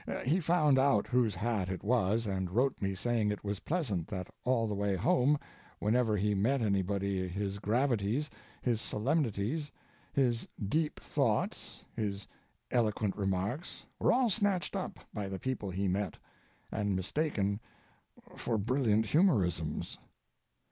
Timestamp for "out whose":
0.79-1.35